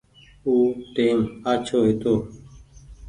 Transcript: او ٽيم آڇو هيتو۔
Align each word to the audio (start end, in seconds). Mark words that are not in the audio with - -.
او 0.45 0.53
ٽيم 0.93 1.17
آڇو 1.51 1.79
هيتو۔ 1.87 2.13